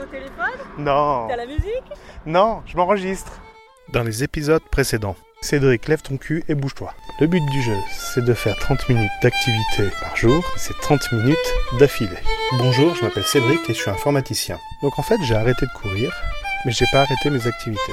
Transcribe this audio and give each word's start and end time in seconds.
Au 0.00 0.06
téléphone 0.06 0.58
Non. 0.78 1.26
T'as 1.28 1.36
la 1.36 1.46
musique 1.46 1.84
Non, 2.26 2.62
je 2.66 2.76
m'enregistre. 2.76 3.40
Dans 3.92 4.02
les 4.02 4.22
épisodes 4.24 4.62
précédents, 4.70 5.16
Cédric, 5.42 5.88
lève 5.88 6.02
ton 6.02 6.16
cul 6.16 6.44
et 6.48 6.54
bouge-toi. 6.54 6.94
Le 7.20 7.26
but 7.26 7.44
du 7.46 7.62
jeu, 7.62 7.76
c'est 7.90 8.24
de 8.24 8.32
faire 8.32 8.56
30 8.56 8.88
minutes 8.88 9.10
d'activité 9.22 9.90
par 10.00 10.16
jour, 10.16 10.44
c'est 10.56 10.78
30 10.80 11.12
minutes 11.12 11.54
d'affilée. 11.78 12.10
Bonjour, 12.58 12.94
je 12.94 13.04
m'appelle 13.04 13.24
Cédric 13.24 13.60
et 13.68 13.74
je 13.74 13.80
suis 13.80 13.90
informaticien. 13.90 14.58
Donc 14.82 14.98
en 14.98 15.02
fait, 15.02 15.20
j'ai 15.22 15.34
arrêté 15.34 15.66
de 15.66 15.80
courir, 15.80 16.12
mais 16.64 16.72
j'ai 16.72 16.86
pas 16.92 17.00
arrêté 17.00 17.28
mes 17.30 17.46
activités. 17.46 17.92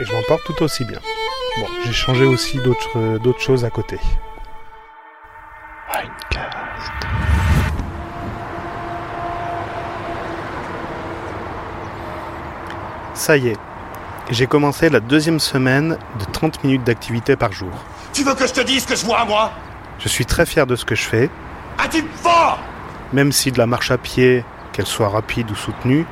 Et 0.00 0.04
je 0.04 0.12
m'en 0.12 0.22
porte 0.22 0.44
tout 0.44 0.62
aussi 0.62 0.84
bien. 0.84 0.98
Bon, 1.58 1.66
j'ai 1.84 1.92
changé 1.92 2.24
aussi 2.24 2.56
d'autres 2.58 3.18
d'autres 3.18 3.40
choses 3.40 3.64
à 3.64 3.70
côté. 3.70 3.98
Ça 13.22 13.36
y 13.36 13.50
est, 13.50 13.56
j'ai 14.30 14.48
commencé 14.48 14.88
la 14.90 14.98
deuxième 14.98 15.38
semaine 15.38 15.96
de 16.18 16.24
30 16.32 16.64
minutes 16.64 16.82
d'activité 16.82 17.36
par 17.36 17.52
jour. 17.52 17.70
Tu 18.12 18.24
veux 18.24 18.34
que 18.34 18.48
je 18.48 18.52
te 18.52 18.60
dise 18.62 18.82
ce 18.82 18.88
que 18.88 18.96
je 18.96 19.06
vois, 19.06 19.24
moi? 19.24 19.52
Je 20.00 20.08
suis 20.08 20.26
très 20.26 20.44
fier 20.44 20.66
de 20.66 20.74
ce 20.74 20.84
que 20.84 20.96
je 20.96 21.04
fais, 21.04 21.30
Un 21.78 21.86
type 21.86 22.12
fort? 22.16 22.58
Même 23.12 23.30
si 23.30 23.52
de 23.52 23.58
la 23.58 23.68
marche 23.68 23.92
à 23.92 23.96
pied, 23.96 24.44
qu'elle 24.72 24.86
soit 24.86 25.08
rapide 25.08 25.52
ou 25.52 25.54
soutenue, 25.54 26.04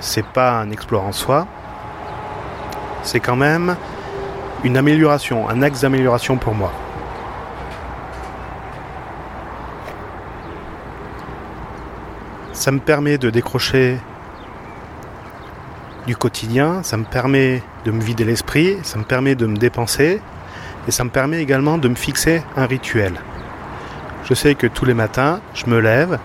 c'est 0.00 0.24
pas 0.24 0.52
un 0.52 0.70
exploit 0.70 1.02
en 1.02 1.12
soi. 1.12 1.46
C'est 3.02 3.20
quand 3.20 3.36
même 3.36 3.76
une 4.64 4.78
amélioration, 4.78 5.50
un 5.50 5.60
axe 5.60 5.82
d'amélioration 5.82 6.38
pour 6.38 6.54
moi. 6.54 6.72
Ça 12.54 12.72
me 12.72 12.78
permet 12.78 13.18
de 13.18 13.28
décrocher 13.28 13.98
du 16.06 16.16
quotidien, 16.16 16.82
ça 16.82 16.96
me 16.96 17.04
permet 17.04 17.62
de 17.84 17.90
me 17.90 18.00
vider 18.00 18.24
l'esprit, 18.24 18.78
ça 18.82 18.98
me 18.98 19.04
permet 19.04 19.34
de 19.34 19.46
me 19.46 19.56
dépenser 19.56 20.20
et 20.88 20.90
ça 20.90 21.04
me 21.04 21.10
permet 21.10 21.40
également 21.40 21.78
de 21.78 21.88
me 21.88 21.94
fixer 21.94 22.42
un 22.56 22.66
rituel. 22.66 23.14
Je 24.24 24.34
sais 24.34 24.54
que 24.54 24.66
tous 24.66 24.84
les 24.84 24.94
matins, 24.94 25.40
je 25.54 25.66
me 25.66 25.78
lève, 25.78 26.18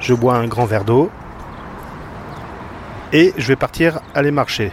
je 0.00 0.14
bois 0.14 0.36
un 0.36 0.46
grand 0.46 0.64
verre 0.64 0.84
d'eau 0.84 1.10
et 3.12 3.34
je 3.36 3.48
vais 3.48 3.56
partir 3.56 4.00
aller 4.14 4.30
marcher. 4.30 4.72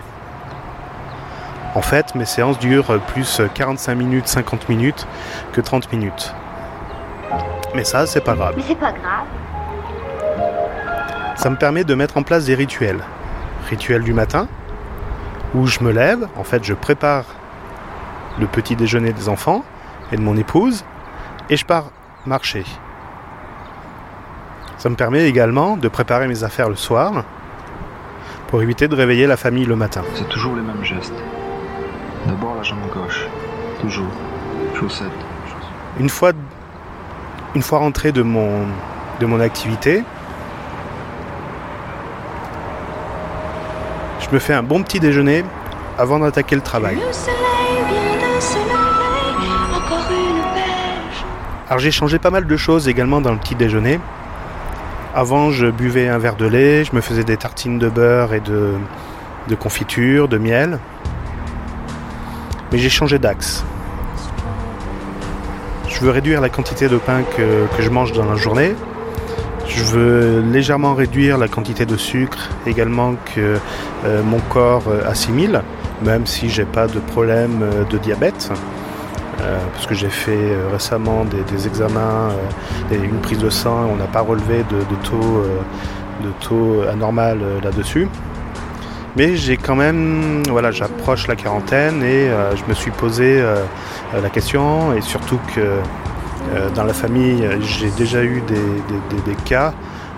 En 1.73 1.81
fait, 1.81 2.15
mes 2.15 2.25
séances 2.25 2.59
durent 2.59 3.01
plus 3.07 3.41
45 3.53 3.95
minutes, 3.95 4.27
50 4.27 4.69
minutes 4.69 5.05
que 5.51 5.59
30 5.59 5.91
minutes. 5.91 6.33
Mais 7.73 7.83
ça, 7.83 8.05
c'est 8.07 8.21
pas 8.21 8.35
grave. 8.35 8.53
Mais 8.55 8.63
c'est 8.65 8.75
pas 8.75 8.93
grave. 8.93 9.25
Ça 11.35 11.49
me 11.49 11.57
permet 11.57 11.83
de 11.83 11.93
mettre 11.95 12.15
en 12.15 12.23
place 12.23 12.45
des 12.45 12.55
rituels. 12.55 13.01
Rituel 13.69 14.03
du 14.03 14.13
matin, 14.13 14.47
où 15.53 15.66
je 15.67 15.80
me 15.81 15.91
lève, 15.91 16.27
en 16.35 16.44
fait 16.44 16.63
je 16.63 16.73
prépare 16.73 17.25
le 18.39 18.47
petit 18.47 18.75
déjeuner 18.75 19.13
des 19.13 19.30
enfants 19.30 19.63
et 20.11 20.17
de 20.17 20.22
mon 20.22 20.38
épouse, 20.38 20.83
et 21.49 21.57
je 21.57 21.66
pars 21.66 21.91
marcher. 22.25 22.63
Ça 24.77 24.89
me 24.89 24.95
permet 24.95 25.27
également 25.27 25.77
de 25.77 25.88
préparer 25.88 26.27
mes 26.27 26.44
affaires 26.44 26.69
le 26.69 26.75
soir, 26.75 27.23
pour 28.47 28.61
éviter 28.61 28.88
de 28.88 28.95
réveiller 28.95 29.27
la 29.27 29.38
famille 29.38 29.66
le 29.66 29.75
matin. 29.75 30.03
C'est 30.13 30.29
toujours 30.29 30.55
les 30.55 30.61
mêmes 30.61 30.83
gestes. 30.83 31.13
D'abord 32.27 32.55
la 32.55 32.63
jambe 32.63 32.79
gauche. 32.94 33.25
Toujours. 33.81 34.11
Chaussette. 34.79 35.07
Une 36.00 36.09
fois, 36.09 36.31
une 37.55 37.61
fois 37.61 37.79
rentré 37.79 38.11
de 38.11 38.22
mon, 38.22 38.66
de 39.19 39.25
mon 39.25 39.39
activité, 39.39 40.03
je 44.27 44.33
me 44.33 44.39
fais 44.39 44.53
un 44.53 44.63
bon 44.63 44.81
petit 44.81 44.99
déjeuner 44.99 45.43
avant 45.97 46.19
d'attaquer 46.19 46.55
le 46.55 46.61
travail. 46.61 46.95
Le 46.95 47.13
soleil 47.13 47.37
vient 47.89 48.35
de 48.35 48.41
se 48.41 48.57
lever, 48.57 49.75
encore 49.75 50.11
une 50.11 50.41
pêche. 50.53 51.23
Alors 51.67 51.79
j'ai 51.79 51.91
changé 51.91 52.17
pas 52.17 52.31
mal 52.31 52.45
de 52.47 52.57
choses 52.57 52.88
également 52.88 53.22
dans 53.22 53.31
le 53.31 53.38
petit 53.38 53.55
déjeuner. 53.55 54.00
Avant, 55.13 55.51
je 55.51 55.67
buvais 55.67 56.09
un 56.09 56.17
verre 56.17 56.35
de 56.35 56.45
lait, 56.45 56.83
je 56.83 56.94
me 56.94 57.01
faisais 57.01 57.23
des 57.23 57.38
tartines 57.38 57.79
de 57.79 57.88
beurre 57.88 58.33
et 58.33 58.41
de, 58.41 58.73
de 59.47 59.55
confiture, 59.55 60.27
de 60.27 60.38
miel. 60.38 60.79
Mais 62.71 62.79
j'ai 62.79 62.89
changé 62.89 63.19
d'axe. 63.19 63.63
Je 65.88 66.00
veux 66.01 66.09
réduire 66.09 66.41
la 66.41 66.50
quantité 66.50 66.89
de 66.89 66.97
pain 66.97 67.21
que, 67.38 67.67
que 67.77 67.81
je 67.81 67.89
mange 67.89 68.11
dans 68.11 68.25
la 68.25 68.35
journée. 68.35 68.75
Je 69.75 69.84
veux 69.84 70.40
légèrement 70.53 70.94
réduire 70.94 71.38
la 71.38 71.50
quantité 71.50 71.86
de 71.86 71.97
sucre 71.97 72.50
également 72.66 73.16
que 73.36 73.58
euh, 74.06 74.24
mon 74.24 74.40
corps 74.40 74.84
euh, 74.88 75.06
assimile, 75.06 75.62
même 76.02 76.25
si 76.25 76.50
j'ai 76.50 76.63
pas 76.63 76.88
de 76.88 77.00
problème 77.00 77.62
euh, 77.62 77.84
de 77.84 77.97
diabète. 77.97 78.52
Parce 79.74 79.86
que 79.86 79.94
j'ai 79.94 80.09
fait 80.09 80.58
récemment 80.72 81.24
des, 81.25 81.68
examens 81.68 82.30
et 82.91 82.96
une 82.96 83.19
prise 83.19 83.38
de 83.38 83.52
sang, 83.52 83.90
on 83.94 83.96
n'a 83.97 84.08
pas 84.08 84.22
relevé 84.22 84.63
de, 84.72 86.31
taux, 86.40 86.81
anormal 86.90 87.38
là-dessus. 87.62 88.07
Mais 89.16 89.36
j'ai 89.36 89.57
quand 89.57 89.75
même, 89.75 90.42
voilà, 90.50 90.72
j'approche 90.72 91.28
la 91.28 91.36
quarantaine 91.36 92.02
et 92.02 92.28
je 92.56 92.63
me 92.68 92.74
suis 92.74 92.90
posé 92.90 93.44
la 94.19 94.30
question 94.31 94.94
et 94.94 95.02
surtout 95.02 95.40
que 95.53 95.62
dans 96.73 96.83
la 96.83 96.94
famille, 96.94 97.44
euh, 97.45 97.59
j'ai 97.61 97.89
déjà 97.91 98.23
eu 98.23 98.41
des, 98.47 99.35
cas 99.45 99.73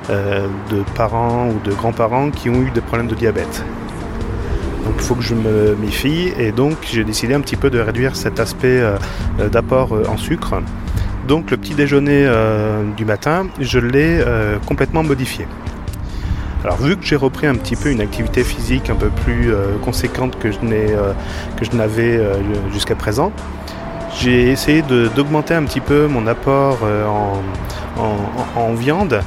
euh, 0.10 0.48
de 0.72 0.84
parents 0.96 1.50
ou 1.50 1.60
de 1.68 1.74
grands-parents 1.74 2.32
qui 2.32 2.50
ont 2.50 2.62
eu 2.62 2.72
des 2.72 2.82
problèmes 2.82 3.08
de 3.08 3.16
diabète. 3.16 3.64
Donc 4.86 4.96
il 4.98 5.04
faut 5.04 5.16
que 5.16 5.24
je 5.24 5.36
me 5.36 5.76
méfie 5.76 6.32
et 6.38 6.52
donc 6.52 6.78
j'ai 6.90 7.04
décidé 7.04 7.34
un 7.34 7.42
petit 7.42 7.58
peu 7.58 7.70
de 7.70 7.80
réduire 7.80 8.16
cet 8.16 8.40
aspect 8.40 8.80
euh, 8.80 8.98
euh, 9.40 9.50
d'apport 9.50 9.94
euh, 9.94 10.06
en 10.08 10.18
sucre. 10.18 10.62
Donc 11.28 11.52
le 11.52 11.58
petit 11.58 11.76
déjeuner 11.76 12.26
euh, 12.26 12.84
du 12.96 13.04
matin, 13.04 13.48
je 13.60 13.80
l'ai 13.80 14.22
euh, 14.22 14.58
complètement 14.66 15.04
modifié. 15.04 15.46
Alors 16.64 16.78
vu 16.78 16.98
que 16.98 17.06
j'ai 17.06 17.16
repris 17.16 17.48
un 17.48 17.56
petit 17.56 17.76
peu 17.76 17.92
une 17.92 18.02
activité 18.02 18.44
physique 18.44 18.90
un 18.90 18.96
peu 18.96 19.10
plus 19.10 19.54
euh, 19.54 19.78
conséquente 19.84 20.40
que 20.40 20.52
je 20.52 20.58
euh, 20.64 21.14
n'avais 21.74 22.18
euh, 22.18 22.34
jusqu'à 22.72 22.96
présent, 22.96 23.32
j'ai 24.20 24.50
essayé 24.50 24.82
d'augmenter 25.16 25.54
un 25.54 25.64
petit 25.64 25.80
peu 25.80 26.08
mon 26.08 26.26
apport 26.28 26.80
euh, 26.84 27.06
en, 28.56 28.74
viande. 28.74 29.22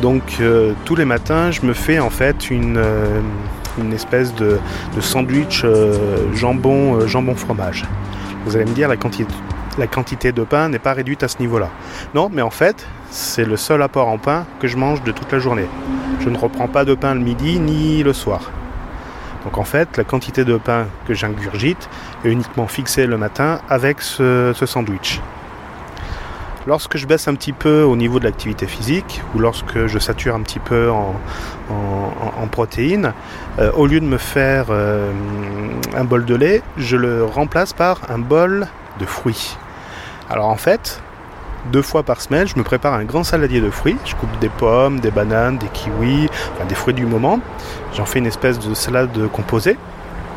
Donc 0.00 0.36
euh, 0.40 0.72
tous 0.84 0.94
les 0.94 1.04
matins, 1.04 1.50
je 1.50 1.62
me 1.62 1.72
fais 1.72 1.98
en 1.98 2.10
fait 2.10 2.50
une, 2.50 2.76
euh, 2.76 3.20
espèce 3.92 4.34
de, 4.34 4.58
sandwich 5.00 5.64
jambon 6.34 7.06
jambon 7.06 7.34
fromage. 7.34 7.84
Vous 8.44 8.56
allez 8.56 8.66
me 8.66 8.74
dire 8.74 8.88
la 8.88 9.86
quantité 9.86 10.32
de 10.32 10.42
pain 10.44 10.68
n'est 10.68 10.78
pas 10.78 10.92
réduite 10.92 11.22
à 11.22 11.28
ce 11.28 11.38
niveau-là. 11.40 11.68
Non, 12.14 12.30
mais 12.32 12.42
en 12.42 12.50
fait, 12.50 12.86
c'est 13.10 13.44
le 13.44 13.56
seul 13.56 13.82
apport 13.82 14.08
en 14.08 14.18
pain 14.18 14.46
que 14.60 14.68
je 14.68 14.76
mange 14.76 15.02
de 15.02 15.12
toute 15.12 15.32
la 15.32 15.38
journée. 15.38 15.66
Je 16.20 16.28
ne 16.28 16.38
reprends 16.38 16.68
pas 16.68 16.84
de 16.84 16.94
pain 16.94 17.14
le 17.14 17.20
midi 17.20 17.58
ni 17.58 18.02
le 18.02 18.12
soir. 18.12 18.50
Donc 19.46 19.58
en 19.58 19.64
fait, 19.64 19.96
la 19.96 20.02
quantité 20.02 20.44
de 20.44 20.56
pain 20.56 20.86
que 21.06 21.14
j'ingurgite 21.14 21.88
est 22.24 22.30
uniquement 22.30 22.66
fixée 22.66 23.06
le 23.06 23.16
matin 23.16 23.60
avec 23.68 24.02
ce, 24.02 24.52
sandwich. 24.66 25.20
Lorsque 26.66 26.96
je 26.96 27.06
baisse 27.06 27.28
un 27.28 27.36
petit 27.36 27.52
peu 27.52 27.82
au 27.82 27.94
niveau 27.94 28.18
de 28.18 28.24
l'activité 28.24 28.66
physique, 28.66 29.22
ou 29.36 29.38
lorsque 29.38 29.86
je 29.86 30.00
sature 30.00 30.34
un 30.34 30.42
petit 30.42 30.58
peu 30.58 30.90
en 30.90 32.46
protéines, 32.50 33.12
euh, 33.60 33.70
au 33.76 33.86
lieu 33.86 34.00
de 34.00 34.04
me 34.04 34.18
faire 34.18 34.66
euh, 34.70 35.12
un 35.96 36.04
bol 36.04 36.24
de 36.24 36.34
lait, 36.34 36.62
je 36.76 36.96
le 36.96 37.24
remplace 37.24 37.72
par 37.72 38.00
un 38.10 38.18
bol 38.18 38.66
de 38.98 39.04
fruits. 39.06 39.56
Alors 40.28 40.48
en 40.48 40.56
fait, 40.56 41.00
deux 41.72 41.82
fois 41.82 42.02
par 42.02 42.20
semaine, 42.20 42.46
je 42.46 42.56
me 42.56 42.62
prépare 42.62 42.94
un 42.94 43.04
grand 43.04 43.24
saladier 43.24 43.60
de 43.60 43.70
fruits. 43.70 43.96
Je 44.04 44.14
coupe 44.14 44.38
des 44.40 44.48
pommes, 44.48 45.00
des 45.00 45.10
bananes, 45.10 45.58
des 45.58 45.68
kiwis, 45.68 46.28
des 46.68 46.74
fruits 46.74 46.94
du 46.94 47.06
moment. 47.06 47.40
J'en 47.94 48.06
fais 48.06 48.18
une 48.18 48.26
espèce 48.26 48.58
de 48.58 48.74
salade 48.74 49.16
composée 49.32 49.76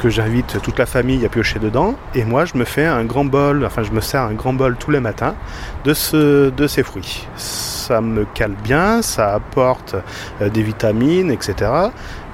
que 0.01 0.09
j'invite 0.09 0.62
toute 0.62 0.80
la 0.80 0.86
famille 0.86 1.25
à 1.25 1.30
piocher 1.30 1.59
dedans. 1.59 1.95
Et 2.15 2.24
moi, 2.24 2.45
je 2.45 2.57
me 2.57 2.63
fais 2.63 2.86
un 2.86 3.04
grand 3.04 3.25
bol, 3.25 3.65
enfin, 3.65 3.83
je 3.83 3.92
me 3.92 4.00
sers 4.01 4.21
un 4.21 4.33
grand 4.33 4.54
bol 4.54 4.77
tous 4.77 4.92
les 4.92 5.01
matins 5.01 5.36
de, 5.83 5.94
ce, 5.94 6.50
de 6.50 6.68
ces 6.68 6.83
fruits. 6.83 7.27
Ça 7.36 8.00
me 8.01 8.25
cale 8.33 8.56
bien, 8.63 9.01
ça 9.01 9.33
apporte 9.33 9.95
euh, 10.42 10.50
des 10.50 10.63
vitamines, 10.63 11.31
etc., 11.31 11.71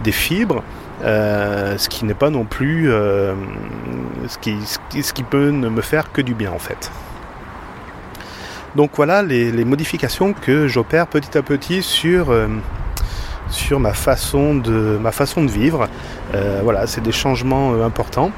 des 0.04 0.12
fibres. 0.12 0.64
euh, 1.04 1.78
ce 1.78 1.90
qui 1.90 2.06
n'est 2.06 2.14
pas 2.14 2.30
non 2.30 2.46
plus 2.46 2.92
euh, 2.92 3.34
ce 4.28 5.14
qui 5.14 5.24
peut 5.24 5.50
ne 5.50 5.70
me 5.70 5.82
faire 5.82 6.12
que 6.12 6.22
du 6.22 6.34
bien 6.34 6.52
en 6.52 6.60
fait. 6.60 6.92
Donc 8.76 8.92
voilà 8.96 9.24
les, 9.24 9.64
modifications 9.64 10.34
que 10.34 10.68
j'opère 10.68 11.08
petit 11.08 11.38
à 11.38 11.42
petit 11.42 11.82
sur, 11.82 12.30
euh, 12.30 12.48
sur 13.50 13.80
ma, 13.80 13.94
façon 13.94 14.54
de, 14.54 15.00
ma 15.02 15.14
façon 15.14 15.44
de 15.44 15.50
vivre. 15.50 15.88
Euh, 16.34 16.60
voilà, 16.62 16.86
c'est 16.86 17.02
des 17.02 17.14
changements 17.14 17.74
euh, 17.74 17.86
importants. 17.86 18.32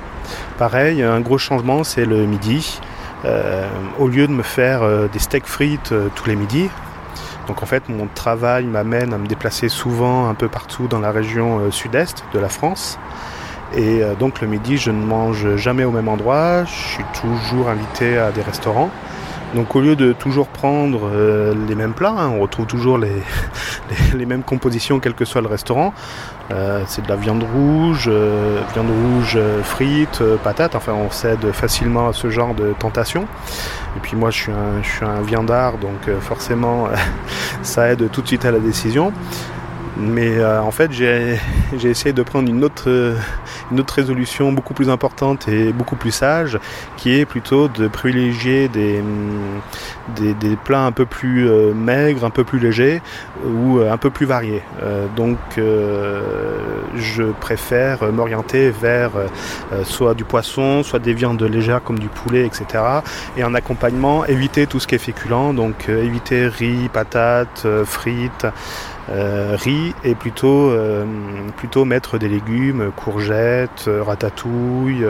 Pareil, 0.59 1.01
un 1.01 1.21
gros 1.21 1.39
changement, 1.39 1.83
c'est 1.83 2.05
le 2.05 2.25
midi. 2.25 2.79
Au 3.99 4.07
lieu 4.07 4.25
de 4.25 4.31
me 4.31 4.43
faire 4.43 5.09
des 5.11 5.19
steaks 5.19 5.47
frites 5.47 5.93
tous 6.15 6.29
les 6.29 6.35
midis, 6.37 6.69
Donc 7.47 7.61
en 7.61 7.65
fait, 7.65 7.89
mon 7.89 8.07
travail 8.07 8.63
m'amène 8.63 9.13
à 9.13 9.17
me 9.17 9.27
déplacer 9.27 9.67
souvent 9.67 10.29
un 10.29 10.33
peu 10.33 10.47
partout 10.47 10.87
dans 10.87 10.99
la 10.99 11.11
région 11.11 11.69
sud-est 11.71 12.23
de 12.33 12.39
la 12.39 12.47
France. 12.47 12.97
Et 13.75 14.01
donc 14.17 14.39
le 14.39 14.47
midi, 14.47 14.77
je 14.77 14.91
ne 14.91 15.03
mange 15.03 15.57
jamais 15.57 15.83
au 15.83 15.91
même 15.91 16.07
endroit. 16.07 16.63
Je 16.63 16.71
suis 16.71 17.05
toujours 17.19 17.67
invité 17.67 18.17
à 18.17 18.31
des 18.31 18.43
restaurants. 18.43 18.91
Donc 19.55 19.75
au 19.75 19.81
lieu 19.81 19.95
de 19.95 20.11
toujours 20.11 20.47
prendre 20.47 21.09
euh, 21.11 21.53
les 21.67 21.75
mêmes 21.75 21.94
plats, 21.94 22.15
hein, 22.17 22.29
on 22.29 22.41
retrouve 22.41 22.65
toujours 22.65 22.97
les, 24.13 24.25
mêmes 24.25 24.44
compositions 24.44 24.99
quel 24.99 25.13
que 25.13 25.25
soit 25.25 25.41
le 25.41 25.47
restaurant. 25.47 25.94
Euh, 26.51 26.83
c'est 26.88 27.03
de 27.03 27.09
la 27.09 27.15
viande 27.15 27.44
rouge, 27.44 28.09
euh, 28.11 28.61
viande 28.73 28.89
rouge 28.89 29.38
frites, 29.63 30.21
patates, 30.44 30.75
enfin 30.75 30.94
on 30.94 31.09
cède 31.11 31.51
facilement 31.51 32.09
à 32.09 32.13
ce 32.13 32.29
genre 32.29 32.53
de 32.53 32.73
tentation. 32.77 33.25
Et 33.95 33.99
puis 34.01 34.17
moi 34.17 34.31
je 34.31 34.38
suis 34.38 34.51
un, 35.05 35.21
viandard, 35.21 35.77
donc 35.77 36.09
forcément 36.19 36.89
ça 37.61 37.89
aide 37.89 38.09
tout 38.11 38.21
de 38.21 38.27
suite 38.27 38.45
à 38.45 38.51
la 38.51 38.59
décision. 38.59 39.13
Mais 39.99 40.38
euh, 40.38 40.61
en 40.61 40.71
fait, 40.71 40.91
j'ai 40.91 41.39
essayé 41.83 42.13
de 42.13 42.23
prendre 42.23 42.49
une 42.49 42.63
autre, 42.63 42.83
euh, 42.88 43.15
une 43.71 43.79
autre 43.79 43.95
résolution 43.95 44.51
beaucoup 44.51 44.73
plus 44.73 44.89
importante 44.89 45.47
et 45.47 45.71
beaucoup 45.71 45.95
plus 45.95 46.11
sage, 46.11 46.59
qui 46.97 47.19
est 47.19 47.25
plutôt 47.25 47.67
de 47.67 47.88
privilégier 47.88 48.67
des, 48.67 48.99
hum, 48.99 49.61
des, 50.15 50.33
des 50.33 50.55
plats 50.55 50.85
un 50.85 50.91
peu 50.91 51.05
plus 51.05 51.49
euh, 51.49 51.73
maigres, 51.73 52.23
un 52.23 52.29
peu 52.29 52.44
plus 52.44 52.59
légers 52.59 53.01
ou 53.45 53.79
euh, 53.79 53.91
un 53.91 53.97
peu 53.97 54.09
plus 54.09 54.25
variés. 54.25 54.61
Donc, 55.15 55.38
je 55.57 57.23
préfère 57.39 58.11
m'orienter 58.11 58.69
vers 58.69 59.11
soit 59.83 60.13
du 60.13 60.23
poisson, 60.23 60.83
soit 60.83 60.99
des 60.99 61.13
viandes 61.13 61.41
légères 61.41 61.83
comme 61.83 61.99
du 61.99 62.07
poulet, 62.07 62.45
etc. 62.45 62.83
Et 63.38 63.44
en 63.44 63.53
accompagnement, 63.53 64.25
éviter 64.25 64.67
tout 64.67 64.79
ce 64.79 64.88
qui 64.88 64.95
est 64.95 64.99
féculent, 64.99 65.53
donc 65.55 65.89
éviter 65.89 66.47
riz, 66.47 66.89
patates, 66.91 67.67
frites 67.85 68.47
euh, 69.09 69.56
riz 69.57 69.94
et 70.04 70.15
plutôt, 70.15 70.69
euh, 70.69 71.06
plutôt 71.56 71.86
mettre 71.86 72.18
des 72.18 72.27
légumes, 72.27 72.92
courgettes, 72.95 73.86
euh, 73.88 74.04
ratatouille, 74.04 75.06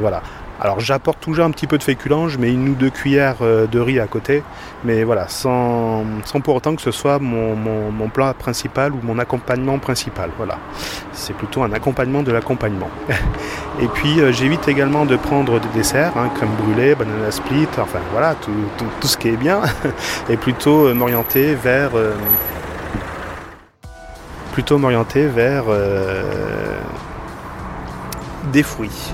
voilà. 0.00 0.22
Alors 0.60 0.78
j'apporte 0.78 1.18
toujours 1.18 1.44
un 1.44 1.50
petit 1.50 1.66
peu 1.66 1.76
de 1.76 1.82
féculent, 1.82 2.28
je 2.28 2.38
mets 2.38 2.52
une 2.52 2.68
ou 2.68 2.74
deux 2.74 2.90
cuillères 2.90 3.38
de 3.40 3.80
riz 3.80 3.98
à 3.98 4.06
côté, 4.06 4.44
mais 4.84 5.02
voilà, 5.02 5.26
sans, 5.26 6.04
sans 6.24 6.40
pour 6.40 6.54
autant 6.54 6.76
que 6.76 6.82
ce 6.82 6.92
soit 6.92 7.18
mon, 7.18 7.56
mon, 7.56 8.08
plat 8.08 8.32
principal 8.32 8.92
ou 8.92 9.00
mon 9.02 9.18
accompagnement 9.18 9.80
principal. 9.80 10.30
Voilà, 10.36 10.58
c'est 11.12 11.34
plutôt 11.34 11.64
un 11.64 11.72
accompagnement 11.72 12.22
de 12.22 12.30
l'accompagnement. 12.30 12.90
et 13.80 13.88
puis 13.88 14.20
j'évite 14.30 14.68
également 14.68 15.04
de 15.04 15.16
prendre 15.16 15.58
des 15.58 15.68
desserts, 15.74 16.16
hein, 16.16 16.30
crème 16.32 16.50
brûlée, 16.62 16.94
banana 16.94 17.32
split, 17.32 17.66
enfin 17.78 17.98
voilà, 18.12 18.36
tout, 18.36 18.52
tout, 19.00 19.08
ce 19.08 19.16
qui 19.16 19.30
est 19.30 19.36
bien, 19.36 19.62
et 20.28 20.36
plutôt 20.36 20.94
m'orienter 20.94 21.56
vers 21.56 21.90
plutôt 24.52 24.76
m'orienter 24.76 25.26
vers 25.26 25.64
euh, 25.68 26.22
des 28.52 28.62
fruits. 28.62 29.12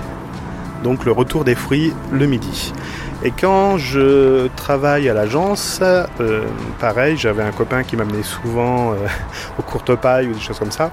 Donc 0.83 1.05
le 1.05 1.11
retour 1.11 1.43
des 1.43 1.55
fruits 1.55 1.93
le 2.11 2.25
midi. 2.25 2.73
Et 3.21 3.31
quand 3.31 3.77
je 3.77 4.47
travaille 4.55 5.09
à 5.09 5.13
l'agence, 5.13 5.81
euh, 5.81 6.43
pareil, 6.79 7.17
j'avais 7.17 7.43
un 7.43 7.51
copain 7.51 7.83
qui 7.83 7.97
m'amenait 7.97 8.23
souvent 8.23 8.93
euh, 8.93 8.95
aux 9.59 9.61
courtes 9.61 9.95
pailles 9.95 10.27
ou 10.27 10.33
des 10.33 10.39
choses 10.39 10.59
comme 10.59 10.71
ça. 10.71 10.91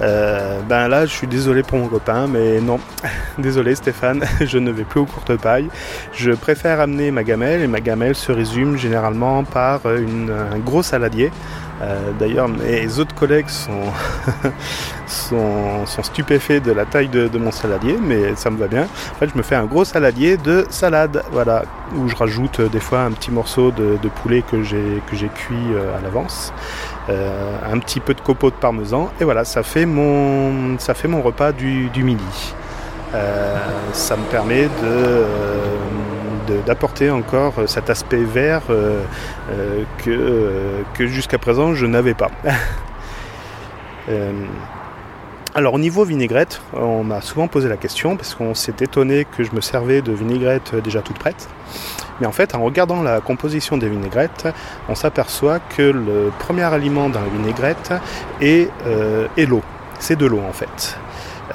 Ben 0.00 0.88
là, 0.88 1.04
je 1.04 1.12
suis 1.12 1.26
désolé 1.26 1.62
pour 1.62 1.78
mon 1.78 1.88
copain, 1.88 2.26
mais 2.26 2.60
non, 2.60 2.80
désolé 3.38 3.74
Stéphane, 3.74 4.24
je 4.40 4.58
ne 4.58 4.70
vais 4.70 4.84
plus 4.84 5.00
aux 5.00 5.06
courtes 5.06 5.36
pailles. 5.36 5.68
Je 6.12 6.32
préfère 6.32 6.80
amener 6.80 7.10
ma 7.10 7.24
gamelle 7.24 7.62
et 7.62 7.66
ma 7.66 7.80
gamelle 7.80 8.14
se 8.14 8.32
résume 8.32 8.76
généralement 8.76 9.44
par 9.44 9.80
un 9.86 10.58
gros 10.58 10.82
saladier. 10.82 11.30
Euh, 11.80 12.10
D'ailleurs, 12.18 12.48
mes 12.48 12.98
autres 12.98 13.14
collègues 13.14 13.48
sont, 13.48 13.84
sont, 15.06 16.02
stupéfaits 16.02 16.62
de 16.62 16.72
la 16.72 16.84
taille 16.84 17.08
de, 17.08 17.38
mon 17.38 17.50
saladier, 17.50 17.96
mais 18.00 18.34
ça 18.36 18.50
me 18.50 18.58
va 18.58 18.66
bien. 18.66 18.84
En 18.84 19.14
fait, 19.18 19.28
je 19.32 19.36
me 19.36 19.42
fais 19.42 19.54
un 19.54 19.64
gros 19.64 19.84
saladier 19.84 20.36
de 20.36 20.66
salade, 20.70 21.22
voilà, 21.32 21.64
où 21.96 22.08
je 22.08 22.16
rajoute 22.16 22.60
des 22.60 22.80
fois 22.80 23.02
un 23.02 23.12
petit 23.12 23.30
morceau 23.30 23.70
de, 23.70 23.96
poulet 24.22 24.42
que 24.42 24.62
j'ai 24.62 25.28
cuit 25.34 25.54
euh, 25.72 25.96
à 25.96 26.00
l'avance, 26.00 26.52
euh, 27.08 27.56
un 27.70 27.78
petit 27.78 28.00
peu 28.00 28.14
de 28.14 28.20
copeaux 28.20 28.50
de 28.50 28.56
parmesan, 28.56 29.10
et 29.20 29.24
voilà, 29.24 29.44
ça 29.44 29.62
fait 29.62 29.86
mon 29.86 30.78
ça 30.78 30.94
fait 30.94 31.08
mon 31.08 31.22
repas 31.22 31.52
du, 31.52 31.88
du 31.90 32.02
midi. 32.02 32.54
Euh, 33.14 33.56
ça 33.92 34.16
me 34.16 34.24
permet 34.24 34.64
de 34.64 35.24
d'apporter 36.66 37.10
encore 37.10 37.54
cet 37.66 37.90
aspect 37.90 38.22
vert 38.22 38.62
euh, 38.70 39.02
euh, 39.50 39.82
que, 39.98 40.10
euh, 40.10 41.06
jusqu'à 41.06 41.38
présent 41.38 41.74
je 41.74 41.86
n'avais 41.86 42.14
pas. 42.14 42.30
alors 45.54 45.74
au 45.74 45.78
niveau 45.78 46.04
vinaigrette, 46.04 46.62
on 46.72 47.04
m'a 47.04 47.20
souvent 47.20 47.46
posé 47.48 47.68
la 47.68 47.76
question 47.76 48.16
parce 48.16 48.34
qu'on 48.34 48.54
s'est 48.54 48.74
étonné 48.80 49.26
que 49.36 49.44
je 49.44 49.52
me 49.52 49.60
servais 49.60 50.00
de 50.00 50.12
vinaigrette 50.12 50.74
déjà 50.76 51.02
toute 51.02 51.18
prête. 51.18 51.48
Mais 52.20 52.26
en 52.26 52.32
fait, 52.32 52.54
en 52.54 52.64
regardant 52.64 53.02
la 53.02 53.20
composition 53.20 53.76
des 53.76 53.88
vinaigrettes, 53.88 54.48
on 54.88 54.94
s'aperçoit 54.94 55.60
que 55.60 55.82
le 55.82 56.32
premier 56.38 56.64
aliment 56.64 57.08
dans 57.10 57.20
la 57.20 57.28
vinaigrette 57.28 57.92
est 58.40 58.70
l'eau. 59.36 59.62
C'est 60.00 60.16
de 60.16 60.26
l'eau 60.26 60.42
en 60.48 60.52
fait. 60.52 60.98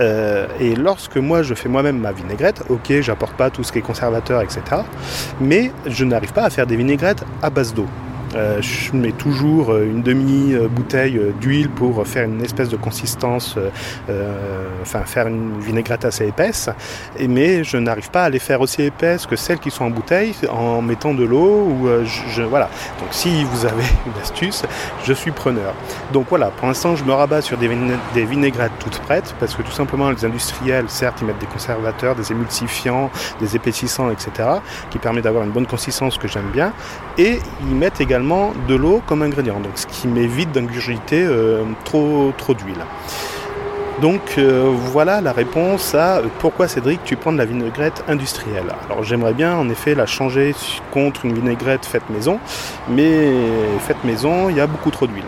Euh, 0.01 0.47
et 0.59 0.75
lorsque 0.75 1.17
moi 1.17 1.43
je 1.43 1.53
fais 1.53 1.69
moi-même 1.69 1.99
ma 1.99 2.11
vinaigrette, 2.11 2.63
ok, 2.69 3.01
j'apporte 3.01 3.33
pas 3.33 3.49
tout 3.49 3.63
ce 3.63 3.71
qui 3.71 3.79
est 3.79 3.81
conservateur, 3.81 4.41
etc. 4.41 4.61
Mais 5.39 5.71
je 5.85 6.05
n'arrive 6.05 6.33
pas 6.33 6.43
à 6.43 6.49
faire 6.49 6.67
des 6.67 6.75
vinaigrettes 6.75 7.23
à 7.41 7.49
base 7.49 7.73
d'eau. 7.73 7.87
Euh, 8.35 8.61
je 8.61 8.95
mets 8.95 9.11
toujours 9.11 9.71
euh, 9.71 9.85
une 9.85 10.01
demi-bouteille 10.01 11.19
d'huile 11.39 11.69
pour 11.69 12.05
faire 12.07 12.25
une 12.25 12.41
espèce 12.43 12.69
de 12.69 12.77
consistance, 12.77 13.55
euh, 14.09 14.67
enfin 14.81 15.01
faire 15.05 15.27
une 15.27 15.59
vinaigrette 15.59 16.05
assez 16.05 16.27
épaisse, 16.27 16.69
mais 17.19 17.63
je 17.63 17.77
n'arrive 17.77 18.09
pas 18.09 18.23
à 18.23 18.29
les 18.29 18.39
faire 18.39 18.61
aussi 18.61 18.81
épaisses 18.81 19.25
que 19.25 19.35
celles 19.35 19.59
qui 19.59 19.71
sont 19.71 19.85
en 19.85 19.89
bouteille 19.89 20.33
en 20.49 20.81
mettant 20.81 21.13
de 21.13 21.23
l'eau. 21.23 21.67
ou 21.69 21.89
voilà. 22.49 22.69
Donc 22.99 23.09
si 23.11 23.43
vous 23.43 23.65
avez 23.65 23.83
une 24.05 24.21
astuce, 24.21 24.63
je 25.03 25.13
suis 25.13 25.31
preneur. 25.31 25.73
Donc 26.11 26.27
voilà, 26.29 26.47
pour 26.47 26.67
l'instant 26.67 26.95
je 26.95 27.03
me 27.03 27.13
rabats 27.13 27.41
sur 27.41 27.57
des, 27.57 27.69
des 28.13 28.25
vinaigrettes 28.25 28.71
toutes 28.79 28.99
prêtes, 28.99 29.35
parce 29.39 29.55
que 29.55 29.61
tout 29.61 29.71
simplement 29.71 30.09
les 30.09 30.25
industriels, 30.25 30.85
certes, 30.87 31.19
ils 31.21 31.27
mettent 31.27 31.39
des 31.39 31.45
conservateurs, 31.45 32.15
des 32.15 32.31
émulsifiants, 32.31 33.11
des 33.39 33.55
épaississants, 33.55 34.09
etc., 34.09 34.49
qui 34.89 34.97
permet 34.97 35.21
d'avoir 35.21 35.43
une 35.43 35.51
bonne 35.51 35.67
consistance 35.67 36.17
que 36.17 36.27
j'aime 36.27 36.49
bien, 36.51 36.73
et 37.17 37.39
ils 37.61 37.75
mettent 37.75 38.01
également 38.01 38.22
de 38.67 38.75
l'eau 38.75 39.01
comme 39.05 39.21
ingrédient, 39.21 39.59
donc 39.59 39.73
ce 39.75 39.85
qui 39.87 40.07
m'évite 40.07 40.51
d'ingurgiter 40.51 41.23
euh, 41.23 41.63
trop, 41.83 42.31
trop 42.37 42.53
d'huile. 42.53 42.85
Donc 44.01 44.35
euh, 44.37 44.71
voilà 44.91 45.21
la 45.21 45.33
réponse 45.33 45.93
à 45.93 46.21
pourquoi 46.39 46.67
Cédric 46.67 47.01
tu 47.03 47.15
prends 47.15 47.31
de 47.31 47.37
la 47.37 47.45
vinaigrette 47.45 48.03
industrielle. 48.07 48.65
Alors 48.85 49.03
j'aimerais 49.03 49.33
bien 49.33 49.55
en 49.55 49.69
effet 49.69 49.93
la 49.93 50.05
changer 50.05 50.55
contre 50.91 51.25
une 51.25 51.33
vinaigrette 51.33 51.85
faite 51.85 52.09
maison, 52.09 52.39
mais 52.89 53.31
faite 53.79 54.03
maison 54.03 54.49
il 54.49 54.57
y 54.57 54.61
a 54.61 54.67
beaucoup 54.67 54.89
trop 54.89 55.05
d'huile. 55.05 55.23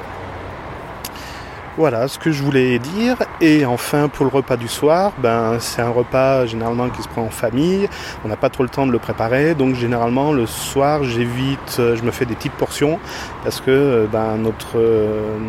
Voilà 1.77 2.08
ce 2.08 2.17
que 2.17 2.32
je 2.32 2.41
voulais 2.41 2.79
dire. 2.79 3.17
Et 3.41 3.65
enfin, 3.65 4.08
pour 4.08 4.25
le 4.25 4.32
repas 4.32 4.55
du 4.55 4.70
soir, 4.70 5.12
ben, 5.17 5.58
c'est 5.60 5.82
un 5.82 5.89
repas 5.89 6.46
généralement 6.46 6.89
qui 6.89 7.03
se 7.03 7.08
prend 7.10 7.24
en 7.24 7.29
famille. 7.29 7.89
On 8.24 8.29
n'a 8.29 8.38
pas 8.38 8.50
trop 8.50 8.63
le 8.63 8.70
temps 8.70 8.88
de 8.88 8.94
le 8.94 9.00
préparer. 9.00 9.55
Donc, 9.55 9.75
généralement, 9.75 10.32
le 10.32 10.46
soir, 10.46 11.03
j'évite, 11.03 11.75
je 11.77 12.01
me 12.01 12.12
fais 12.12 12.25
des 12.25 12.36
petites 12.36 12.53
portions 12.53 12.98
parce 13.44 13.60
que 13.60 14.08
ben, 14.10 14.38
notre, 14.38 14.77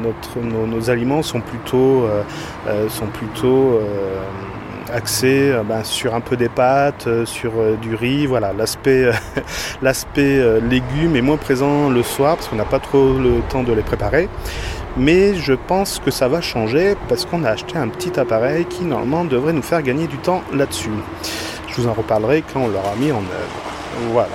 notre, 0.02 0.40
nos, 0.40 0.66
nos 0.66 0.90
aliments 0.90 1.23
sont 1.23 1.40
plutôt, 1.40 2.09
euh, 2.66 2.88
sont 2.88 3.06
plutôt 3.06 3.78
euh, 3.80 4.21
axé 4.93 5.50
euh, 5.50 5.62
ben, 5.62 5.85
sur 5.85 6.14
un 6.14 6.21
peu 6.21 6.37
des 6.37 6.49
pâtes, 6.49 7.07
euh, 7.07 7.26
sur 7.26 7.52
euh, 7.59 7.76
du 7.76 7.95
riz. 7.95 8.26
Voilà, 8.26 8.52
l'aspect 8.52 9.11
l'aspect 9.83 10.61
légumes 10.61 11.16
est 11.16 11.23
moins 11.23 11.37
présent 11.37 11.88
le 11.88 12.02
soir 12.02 12.37
parce 12.37 12.49
qu'on 12.49 12.57
n'a 12.57 12.64
pas 12.64 12.81
trop 12.81 13.14
le 13.14 13.40
temps 13.49 13.62
de 13.62 13.73
les 13.73 13.83
préparer. 13.83 14.28
Mais 14.97 15.35
je 15.35 15.52
pense 15.52 16.00
que 16.02 16.11
ça 16.11 16.28
va 16.28 16.40
changer 16.40 16.97
parce 17.09 17.26
qu'on 17.26 17.45
a 17.45 17.50
acheté 17.50 17.76
un 17.76 17.88
petit 17.88 18.19
appareil 18.19 18.64
qui 18.64 18.85
normalement 18.85 19.25
devrait 19.25 19.52
nous 19.52 19.62
faire 19.62 19.83
gagner 19.83 20.07
du 20.07 20.16
temps 20.16 20.43
là-dessus. 20.55 20.90
Je 21.69 21.81
vous 21.81 21.88
en 21.88 21.93
reparlerai 21.93 22.43
quand 22.52 22.61
on 22.61 22.69
l'aura 22.69 22.95
mis 22.99 23.12
en 23.12 23.19
œuvre. 23.19 24.11
Voilà. 24.12 24.28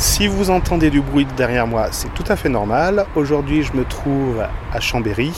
Si 0.00 0.26
vous 0.26 0.48
entendez 0.48 0.88
du 0.88 1.02
bruit 1.02 1.26
derrière 1.36 1.66
moi, 1.66 1.88
c'est 1.92 2.12
tout 2.14 2.24
à 2.28 2.34
fait 2.34 2.48
normal. 2.48 3.04
Aujourd'hui, 3.14 3.62
je 3.62 3.74
me 3.74 3.84
trouve 3.84 4.42
à 4.72 4.80
Chambéry, 4.80 5.30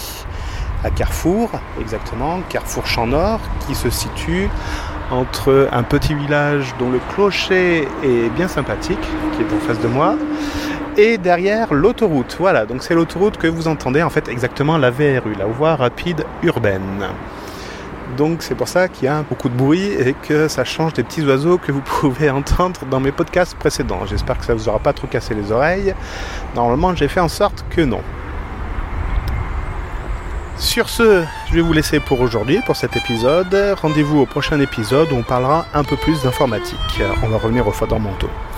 à 0.84 0.90
Carrefour, 0.90 1.50
exactement, 1.80 2.40
Carrefour 2.48 2.86
Champ 2.86 3.06
Nord, 3.06 3.40
qui 3.66 3.74
se 3.74 3.90
situe 3.90 4.48
entre 5.10 5.68
un 5.72 5.82
petit 5.82 6.14
village 6.14 6.74
dont 6.78 6.90
le 6.90 7.00
clocher 7.14 7.86
est 8.02 8.30
bien 8.34 8.48
sympathique, 8.48 9.00
qui 9.36 9.42
est 9.42 9.54
en 9.54 9.60
face 9.66 9.80
de 9.80 9.88
moi, 9.88 10.16
et 10.96 11.18
derrière 11.18 11.72
l'autoroute. 11.72 12.36
Voilà, 12.38 12.66
donc 12.66 12.82
c'est 12.82 12.94
l'autoroute 12.94 13.36
que 13.36 13.46
vous 13.46 13.68
entendez 13.68 14.02
en 14.02 14.10
fait 14.10 14.28
exactement 14.28 14.78
la 14.78 14.90
VRU, 14.90 15.34
la 15.38 15.46
voie 15.46 15.76
rapide 15.76 16.24
urbaine. 16.42 17.06
Donc 18.16 18.42
c'est 18.42 18.54
pour 18.54 18.68
ça 18.68 18.88
qu'il 18.88 19.04
y 19.04 19.08
a 19.08 19.22
beaucoup 19.22 19.48
de 19.48 19.54
bruit 19.54 19.84
et 19.84 20.14
que 20.14 20.46
ça 20.48 20.64
change 20.64 20.92
des 20.92 21.02
petits 21.02 21.24
oiseaux 21.24 21.56
que 21.58 21.72
vous 21.72 21.80
pouvez 22.00 22.30
entendre 22.30 22.80
dans 22.90 23.00
mes 23.00 23.12
podcasts 23.12 23.54
précédents. 23.54 24.00
J'espère 24.06 24.38
que 24.38 24.44
ça 24.44 24.54
vous 24.54 24.68
aura 24.68 24.78
pas 24.78 24.92
trop 24.92 25.06
cassé 25.06 25.34
les 25.34 25.50
oreilles. 25.50 25.94
Normalement 26.54 26.94
j'ai 26.94 27.08
fait 27.08 27.20
en 27.20 27.28
sorte 27.28 27.64
que 27.70 27.80
non. 27.80 28.00
Sur 30.62 30.88
ce, 30.88 31.24
je 31.48 31.54
vais 31.54 31.60
vous 31.60 31.72
laisser 31.72 31.98
pour 31.98 32.20
aujourd'hui, 32.20 32.60
pour 32.64 32.76
cet 32.76 32.96
épisode. 32.96 33.52
Rendez-vous 33.82 34.20
au 34.20 34.26
prochain 34.26 34.60
épisode 34.60 35.10
où 35.10 35.16
on 35.16 35.22
parlera 35.22 35.66
un 35.74 35.82
peu 35.82 35.96
plus 35.96 36.22
d'informatique. 36.22 37.02
On 37.24 37.28
va 37.28 37.36
revenir 37.36 37.66
aux 37.66 37.72
fondamentaux. 37.72 38.28
manteau. 38.28 38.51